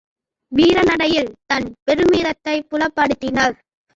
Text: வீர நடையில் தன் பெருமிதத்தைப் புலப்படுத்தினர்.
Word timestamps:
வீர 0.51 0.83
நடையில் 0.83 1.35
தன் 1.45 1.67
பெருமிதத்தைப் 1.83 2.67
புலப்படுத்தினர். 2.69 3.55